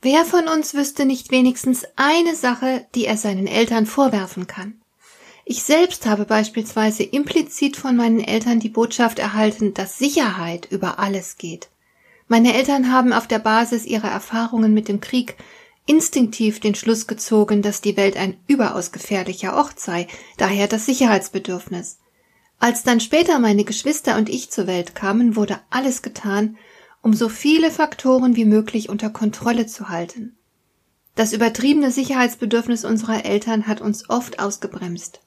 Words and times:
Wer 0.00 0.24
von 0.24 0.46
uns 0.46 0.74
wüsste 0.74 1.06
nicht 1.06 1.32
wenigstens 1.32 1.84
eine 1.96 2.36
Sache, 2.36 2.86
die 2.94 3.04
er 3.04 3.16
seinen 3.16 3.48
Eltern 3.48 3.84
vorwerfen 3.84 4.46
kann? 4.46 4.80
Ich 5.44 5.64
selbst 5.64 6.06
habe 6.06 6.24
beispielsweise 6.24 7.02
implizit 7.02 7.76
von 7.76 7.96
meinen 7.96 8.20
Eltern 8.20 8.60
die 8.60 8.68
Botschaft 8.68 9.18
erhalten, 9.18 9.74
dass 9.74 9.98
Sicherheit 9.98 10.68
über 10.70 11.00
alles 11.00 11.36
geht. 11.36 11.68
Meine 12.28 12.54
Eltern 12.54 12.92
haben 12.92 13.12
auf 13.12 13.26
der 13.26 13.40
Basis 13.40 13.86
ihrer 13.86 14.10
Erfahrungen 14.10 14.72
mit 14.72 14.86
dem 14.86 15.00
Krieg 15.00 15.36
instinktiv 15.86 16.60
den 16.60 16.76
Schluss 16.76 17.06
gezogen, 17.06 17.62
dass 17.62 17.80
die 17.80 17.96
Welt 17.96 18.16
ein 18.16 18.36
überaus 18.46 18.92
gefährlicher 18.92 19.56
Ort 19.56 19.80
sei, 19.80 20.06
daher 20.36 20.68
das 20.68 20.86
Sicherheitsbedürfnis. 20.86 21.98
Als 22.60 22.82
dann 22.84 23.00
später 23.00 23.38
meine 23.38 23.64
Geschwister 23.64 24.16
und 24.16 24.28
ich 24.28 24.50
zur 24.50 24.66
Welt 24.66 24.94
kamen, 24.94 25.34
wurde 25.34 25.58
alles 25.70 26.02
getan, 26.02 26.56
um 27.08 27.14
so 27.14 27.30
viele 27.30 27.70
Faktoren 27.70 28.36
wie 28.36 28.44
möglich 28.44 28.90
unter 28.90 29.08
Kontrolle 29.08 29.66
zu 29.66 29.88
halten. 29.88 30.36
Das 31.14 31.32
übertriebene 31.32 31.90
Sicherheitsbedürfnis 31.90 32.84
unserer 32.84 33.24
Eltern 33.24 33.66
hat 33.66 33.80
uns 33.80 34.10
oft 34.10 34.38
ausgebremst. 34.38 35.20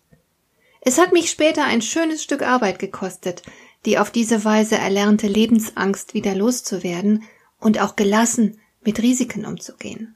Es 0.82 1.00
hat 1.00 1.12
mich 1.12 1.32
später 1.32 1.64
ein 1.64 1.82
schönes 1.82 2.22
Stück 2.22 2.44
Arbeit 2.44 2.78
gekostet, 2.78 3.42
die 3.88 3.98
auf 3.98 4.12
diese 4.12 4.46
Weise 4.46 4.76
erlernte 4.76 5.26
Lebensangst 5.26 6.14
wieder 6.14 6.36
loszuwerden 6.36 7.24
und 7.60 7.82
auch 7.82 7.96
gelassen 7.96 8.60
mit 8.84 9.02
Risiken 9.02 9.44
umzugehen. 9.48 10.16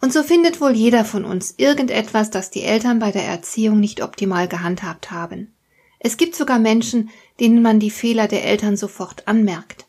Und 0.00 0.12
so 0.12 0.24
findet 0.24 0.60
wohl 0.60 0.72
jeder 0.72 1.04
von 1.04 1.24
uns 1.24 1.54
irgendetwas, 1.56 2.30
das 2.30 2.50
die 2.50 2.64
Eltern 2.64 2.98
bei 2.98 3.12
der 3.12 3.26
Erziehung 3.26 3.78
nicht 3.78 4.02
optimal 4.02 4.48
gehandhabt 4.48 5.12
haben. 5.12 5.54
Es 6.00 6.16
gibt 6.16 6.34
sogar 6.34 6.58
Menschen, 6.58 7.10
denen 7.38 7.62
man 7.62 7.78
die 7.78 7.92
Fehler 7.92 8.26
der 8.26 8.44
Eltern 8.44 8.76
sofort 8.76 9.28
anmerkt. 9.28 9.86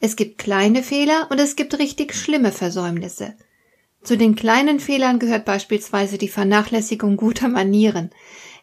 Es 0.00 0.16
gibt 0.16 0.38
kleine 0.38 0.82
Fehler 0.82 1.26
und 1.30 1.40
es 1.40 1.56
gibt 1.56 1.78
richtig 1.78 2.14
schlimme 2.14 2.52
Versäumnisse. 2.52 3.34
Zu 4.02 4.16
den 4.16 4.36
kleinen 4.36 4.78
Fehlern 4.78 5.18
gehört 5.18 5.44
beispielsweise 5.44 6.18
die 6.18 6.28
Vernachlässigung 6.28 7.16
guter 7.16 7.48
Manieren. 7.48 8.10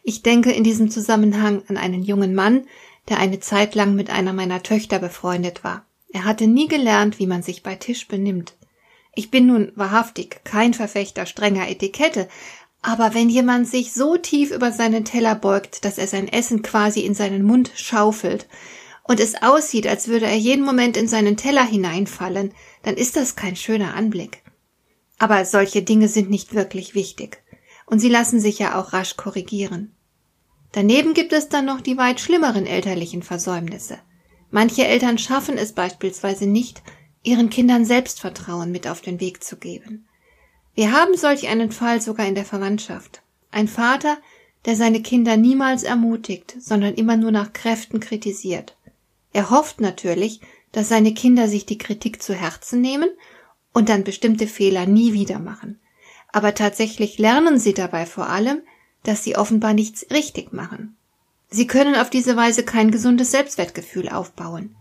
Ich 0.02 0.22
denke 0.22 0.50
in 0.52 0.64
diesem 0.64 0.90
Zusammenhang 0.90 1.62
an 1.68 1.76
einen 1.76 2.02
jungen 2.02 2.34
Mann, 2.34 2.66
der 3.08 3.18
eine 3.18 3.38
Zeit 3.40 3.74
lang 3.74 3.94
mit 3.94 4.08
einer 4.08 4.32
meiner 4.32 4.62
Töchter 4.62 4.98
befreundet 4.98 5.62
war. 5.62 5.84
Er 6.08 6.24
hatte 6.24 6.46
nie 6.46 6.68
gelernt, 6.68 7.18
wie 7.18 7.26
man 7.26 7.42
sich 7.42 7.62
bei 7.62 7.74
Tisch 7.74 8.08
benimmt. 8.08 8.54
Ich 9.14 9.30
bin 9.30 9.46
nun 9.46 9.72
wahrhaftig 9.74 10.40
kein 10.44 10.74
Verfechter 10.74 11.26
strenger 11.26 11.68
Etikette, 11.68 12.28
aber 12.82 13.14
wenn 13.14 13.28
jemand 13.28 13.66
sich 13.68 13.92
so 13.92 14.16
tief 14.16 14.50
über 14.50 14.72
seinen 14.72 15.04
Teller 15.04 15.34
beugt, 15.34 15.84
dass 15.84 15.98
er 15.98 16.06
sein 16.06 16.28
Essen 16.28 16.62
quasi 16.62 17.00
in 17.00 17.14
seinen 17.14 17.42
Mund 17.42 17.72
schaufelt, 17.74 18.46
und 19.08 19.20
es 19.20 19.40
aussieht, 19.42 19.86
als 19.86 20.08
würde 20.08 20.26
er 20.26 20.36
jeden 20.36 20.64
Moment 20.64 20.96
in 20.96 21.08
seinen 21.08 21.36
Teller 21.36 21.64
hineinfallen, 21.64 22.52
dann 22.82 22.94
ist 22.94 23.16
das 23.16 23.36
kein 23.36 23.56
schöner 23.56 23.94
Anblick. 23.94 24.42
Aber 25.18 25.44
solche 25.44 25.82
Dinge 25.82 26.08
sind 26.08 26.28
nicht 26.28 26.54
wirklich 26.54 26.94
wichtig, 26.94 27.42
und 27.86 28.00
sie 28.00 28.08
lassen 28.08 28.40
sich 28.40 28.58
ja 28.58 28.78
auch 28.78 28.92
rasch 28.92 29.16
korrigieren. 29.16 29.94
Daneben 30.72 31.14
gibt 31.14 31.32
es 31.32 31.48
dann 31.48 31.64
noch 31.64 31.80
die 31.80 31.96
weit 31.96 32.20
schlimmeren 32.20 32.66
elterlichen 32.66 33.22
Versäumnisse. 33.22 33.98
Manche 34.50 34.86
Eltern 34.86 35.18
schaffen 35.18 35.56
es 35.56 35.72
beispielsweise 35.72 36.46
nicht, 36.46 36.82
ihren 37.22 37.50
Kindern 37.50 37.84
Selbstvertrauen 37.84 38.70
mit 38.70 38.86
auf 38.86 39.00
den 39.00 39.20
Weg 39.20 39.42
zu 39.42 39.56
geben. 39.56 40.06
Wir 40.74 40.92
haben 40.92 41.16
solch 41.16 41.48
einen 41.48 41.72
Fall 41.72 42.00
sogar 42.00 42.26
in 42.26 42.34
der 42.34 42.44
Verwandtschaft. 42.44 43.22
Ein 43.50 43.68
Vater, 43.68 44.18
der 44.66 44.76
seine 44.76 45.00
Kinder 45.00 45.36
niemals 45.36 45.82
ermutigt, 45.82 46.56
sondern 46.58 46.94
immer 46.94 47.16
nur 47.16 47.30
nach 47.30 47.52
Kräften 47.52 48.00
kritisiert. 48.00 48.76
Er 49.36 49.50
hofft 49.50 49.82
natürlich, 49.82 50.40
dass 50.72 50.88
seine 50.88 51.12
Kinder 51.12 51.46
sich 51.46 51.66
die 51.66 51.76
Kritik 51.76 52.22
zu 52.22 52.32
Herzen 52.32 52.80
nehmen 52.80 53.10
und 53.74 53.90
dann 53.90 54.02
bestimmte 54.02 54.46
Fehler 54.46 54.86
nie 54.86 55.12
wieder 55.12 55.38
machen. 55.38 55.78
Aber 56.32 56.54
tatsächlich 56.54 57.18
lernen 57.18 57.58
sie 57.58 57.74
dabei 57.74 58.06
vor 58.06 58.30
allem, 58.30 58.62
dass 59.02 59.24
sie 59.24 59.36
offenbar 59.36 59.74
nichts 59.74 60.06
richtig 60.10 60.54
machen. 60.54 60.96
Sie 61.50 61.66
können 61.66 61.96
auf 61.96 62.08
diese 62.08 62.34
Weise 62.34 62.64
kein 62.64 62.90
gesundes 62.90 63.30
Selbstwertgefühl 63.30 64.08
aufbauen. 64.08 64.74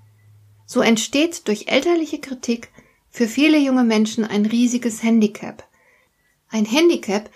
So 0.66 0.80
entsteht 0.80 1.50
durch 1.50 1.68
elterliche 1.68 2.22
Kritik 2.22 2.72
für 3.10 3.28
viele 3.28 3.58
junge 3.58 3.84
Menschen 3.84 4.24
ein 4.24 4.46
riesiges 4.46 5.04
Handicap. 5.04 5.68
Ein 6.48 6.64
Handicap, 6.64 7.30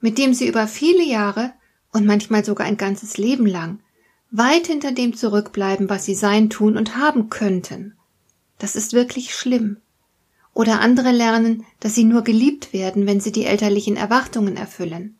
mit 0.00 0.18
dem 0.18 0.34
sie 0.34 0.48
über 0.48 0.66
viele 0.66 1.04
Jahre 1.04 1.52
und 1.92 2.04
manchmal 2.04 2.44
sogar 2.44 2.66
ein 2.66 2.76
ganzes 2.78 3.16
Leben 3.16 3.46
lang 3.46 3.78
weit 4.36 4.66
hinter 4.66 4.90
dem 4.90 5.16
zurückbleiben, 5.16 5.88
was 5.88 6.04
sie 6.04 6.14
sein, 6.14 6.50
tun 6.50 6.76
und 6.76 6.96
haben 6.96 7.30
könnten. 7.30 7.94
Das 8.58 8.74
ist 8.74 8.92
wirklich 8.92 9.34
schlimm. 9.34 9.76
Oder 10.52 10.80
andere 10.80 11.12
lernen, 11.12 11.64
dass 11.80 11.94
sie 11.94 12.04
nur 12.04 12.22
geliebt 12.22 12.72
werden, 12.72 13.06
wenn 13.06 13.20
sie 13.20 13.32
die 13.32 13.44
elterlichen 13.44 13.96
Erwartungen 13.96 14.56
erfüllen. 14.56 15.16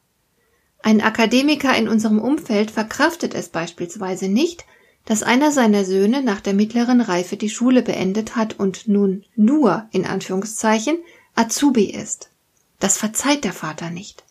Ein 0.82 1.00
Akademiker 1.00 1.76
in 1.76 1.88
unserem 1.88 2.18
Umfeld 2.18 2.70
verkraftet 2.70 3.34
es 3.34 3.48
beispielsweise 3.48 4.28
nicht, 4.28 4.64
dass 5.04 5.22
einer 5.22 5.52
seiner 5.52 5.84
Söhne 5.84 6.22
nach 6.22 6.40
der 6.40 6.54
mittleren 6.54 7.00
Reife 7.00 7.36
die 7.36 7.50
Schule 7.50 7.82
beendet 7.82 8.36
hat 8.36 8.58
und 8.58 8.88
nun 8.88 9.24
nur, 9.36 9.86
in 9.92 10.06
Anführungszeichen, 10.06 10.98
Azubi 11.34 11.84
ist. 11.84 12.30
Das 12.80 12.98
verzeiht 12.98 13.44
der 13.44 13.52
Vater 13.52 13.90
nicht. 13.90 14.24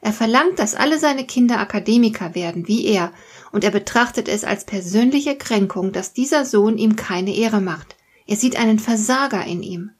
Er 0.00 0.12
verlangt, 0.12 0.58
dass 0.58 0.74
alle 0.74 0.98
seine 0.98 1.26
Kinder 1.26 1.58
Akademiker 1.58 2.34
werden, 2.34 2.68
wie 2.68 2.86
er, 2.86 3.12
und 3.52 3.64
er 3.64 3.70
betrachtet 3.70 4.28
es 4.28 4.44
als 4.44 4.64
persönliche 4.64 5.36
Kränkung, 5.36 5.92
dass 5.92 6.12
dieser 6.12 6.44
Sohn 6.44 6.78
ihm 6.78 6.96
keine 6.96 7.34
Ehre 7.34 7.60
macht. 7.60 7.96
Er 8.26 8.36
sieht 8.36 8.56
einen 8.56 8.78
Versager 8.78 9.44
in 9.44 9.62
ihm. 9.62 9.90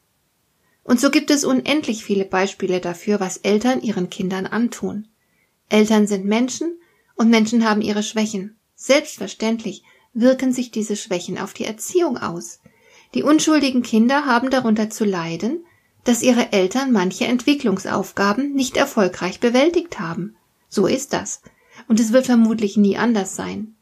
Und 0.85 1.01
so 1.01 1.11
gibt 1.11 1.31
es 1.31 1.45
unendlich 1.45 2.05
viele 2.05 2.25
Beispiele 2.25 2.81
dafür, 2.81 3.21
was 3.21 3.39
Eltern 3.39 3.83
ihren 3.83 4.11
Kindern 4.11 4.47
antun. 4.47 5.09
Eltern 5.69 6.07
sind 6.07 6.25
Menschen 6.25 6.79
und 7.15 7.31
Menschen 7.31 7.69
haben 7.69 7.83
ihre 7.83 8.03
Schwächen. 8.03 8.57
Selbstverständlich 8.75 9.83
wirken 10.15 10.53
sich 10.53 10.71
diese 10.71 10.97
Schwächen 10.97 11.39
auf 11.39 11.53
die 11.53 11.65
Erziehung 11.65 12.17
aus. 12.17 12.61
Die 13.15 13.23
unschuldigen 13.23 13.83
Kinder 13.83 14.27
haben 14.27 14.51
darunter 14.51 14.91
zu 14.91 15.05
leiden, 15.05 15.65
dass 16.05 16.23
ihre 16.23 16.53
Eltern 16.53 16.93
manche 16.93 17.27
Entwicklungsaufgaben 17.27 18.55
nicht 18.55 18.77
erfolgreich 18.77 19.41
bewältigt 19.41 20.01
haben. 20.01 20.37
So 20.69 20.87
ist 20.87 21.13
das. 21.13 21.43
Und 21.89 21.99
es 22.01 22.13
wird 22.13 22.27
vermutlich 22.27 22.77
nie 22.77 22.97
anders 22.97 23.35
sein. 23.35 23.75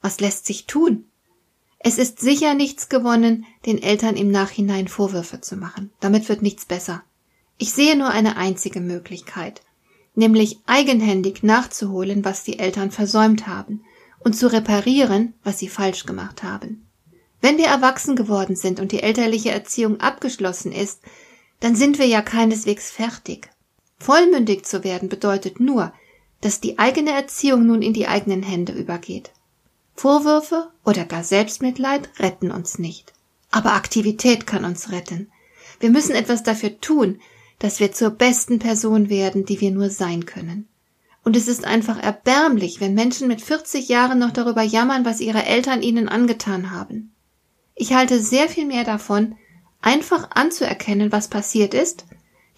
Was 0.00 0.20
lässt 0.20 0.46
sich 0.46 0.66
tun? 0.66 1.06
Es 1.80 1.98
ist 1.98 2.20
sicher 2.20 2.54
nichts 2.54 2.88
gewonnen, 2.88 3.46
den 3.64 3.82
Eltern 3.82 4.16
im 4.16 4.30
Nachhinein 4.30 4.88
Vorwürfe 4.88 5.40
zu 5.40 5.56
machen. 5.56 5.90
Damit 6.00 6.28
wird 6.28 6.42
nichts 6.42 6.66
besser. 6.66 7.02
Ich 7.56 7.72
sehe 7.72 7.96
nur 7.96 8.08
eine 8.08 8.36
einzige 8.36 8.80
Möglichkeit, 8.80 9.62
nämlich 10.14 10.58
eigenhändig 10.66 11.42
nachzuholen, 11.42 12.24
was 12.24 12.44
die 12.44 12.58
Eltern 12.58 12.90
versäumt 12.90 13.46
haben 13.46 13.82
und 14.20 14.34
zu 14.36 14.52
reparieren, 14.52 15.34
was 15.44 15.58
sie 15.58 15.68
falsch 15.68 16.04
gemacht 16.04 16.42
haben. 16.42 16.86
Wenn 17.40 17.56
wir 17.56 17.66
erwachsen 17.66 18.16
geworden 18.16 18.56
sind 18.56 18.80
und 18.80 18.92
die 18.92 19.02
elterliche 19.02 19.50
Erziehung 19.50 20.00
abgeschlossen 20.00 20.72
ist, 20.72 21.00
dann 21.60 21.76
sind 21.76 21.98
wir 21.98 22.06
ja 22.06 22.22
keineswegs 22.22 22.90
fertig. 22.90 23.48
Vollmündig 23.98 24.64
zu 24.64 24.84
werden 24.84 25.08
bedeutet 25.08 25.60
nur, 25.60 25.92
dass 26.40 26.60
die 26.60 26.78
eigene 26.78 27.10
Erziehung 27.10 27.66
nun 27.66 27.82
in 27.82 27.92
die 27.92 28.06
eigenen 28.06 28.42
Hände 28.42 28.72
übergeht. 28.72 29.30
Vorwürfe 29.94 30.70
oder 30.84 31.04
gar 31.04 31.24
Selbstmitleid 31.24 32.08
retten 32.20 32.50
uns 32.50 32.78
nicht. 32.78 33.12
Aber 33.50 33.72
Aktivität 33.72 34.46
kann 34.46 34.64
uns 34.64 34.92
retten. 34.92 35.30
Wir 35.80 35.90
müssen 35.90 36.14
etwas 36.14 36.42
dafür 36.42 36.80
tun, 36.80 37.20
dass 37.58 37.80
wir 37.80 37.92
zur 37.92 38.10
besten 38.10 38.58
Person 38.58 39.08
werden, 39.08 39.44
die 39.44 39.60
wir 39.60 39.70
nur 39.70 39.90
sein 39.90 40.26
können. 40.26 40.68
Und 41.24 41.36
es 41.36 41.48
ist 41.48 41.64
einfach 41.64 42.00
erbärmlich, 42.00 42.80
wenn 42.80 42.94
Menschen 42.94 43.26
mit 43.28 43.42
40 43.42 43.88
Jahren 43.88 44.18
noch 44.18 44.30
darüber 44.30 44.62
jammern, 44.62 45.04
was 45.04 45.20
ihre 45.20 45.44
Eltern 45.44 45.82
ihnen 45.82 46.08
angetan 46.08 46.70
haben. 46.70 47.12
Ich 47.74 47.92
halte 47.92 48.22
sehr 48.22 48.48
viel 48.48 48.66
mehr 48.66 48.84
davon, 48.84 49.36
einfach 49.80 50.30
anzuerkennen, 50.30 51.12
was 51.12 51.28
passiert 51.28 51.74
ist, 51.74 52.06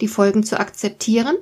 die 0.01 0.09
Folgen 0.09 0.45
zu 0.45 0.59
akzeptieren 0.59 1.37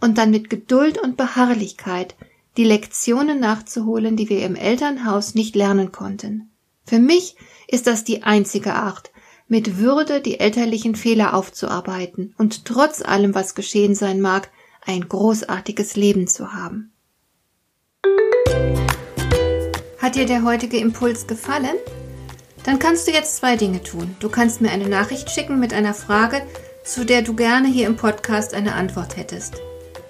und 0.00 0.18
dann 0.18 0.30
mit 0.30 0.50
Geduld 0.50 0.98
und 0.98 1.16
Beharrlichkeit 1.16 2.14
die 2.56 2.64
Lektionen 2.64 3.40
nachzuholen, 3.40 4.16
die 4.16 4.28
wir 4.28 4.44
im 4.44 4.54
Elternhaus 4.54 5.34
nicht 5.34 5.56
lernen 5.56 5.92
konnten. 5.92 6.50
Für 6.84 6.98
mich 6.98 7.36
ist 7.66 7.86
das 7.86 8.04
die 8.04 8.22
einzige 8.22 8.74
Art, 8.74 9.10
mit 9.48 9.78
Würde 9.78 10.20
die 10.20 10.40
elterlichen 10.40 10.94
Fehler 10.94 11.34
aufzuarbeiten 11.34 12.34
und 12.38 12.64
trotz 12.64 13.02
allem, 13.02 13.34
was 13.34 13.54
geschehen 13.54 13.94
sein 13.94 14.20
mag, 14.20 14.50
ein 14.86 15.08
großartiges 15.08 15.96
Leben 15.96 16.26
zu 16.26 16.52
haben. 16.52 16.92
Hat 19.98 20.16
dir 20.16 20.26
der 20.26 20.44
heutige 20.44 20.76
Impuls 20.76 21.26
gefallen? 21.26 21.76
Dann 22.64 22.78
kannst 22.78 23.06
du 23.06 23.12
jetzt 23.12 23.36
zwei 23.36 23.56
Dinge 23.56 23.82
tun. 23.82 24.16
Du 24.20 24.28
kannst 24.28 24.60
mir 24.60 24.70
eine 24.70 24.88
Nachricht 24.88 25.30
schicken 25.30 25.58
mit 25.58 25.72
einer 25.72 25.94
Frage, 25.94 26.42
zu 26.84 27.04
der 27.04 27.22
du 27.22 27.34
gerne 27.34 27.68
hier 27.68 27.86
im 27.86 27.96
Podcast 27.96 28.54
eine 28.54 28.74
Antwort 28.74 29.16
hättest. 29.16 29.60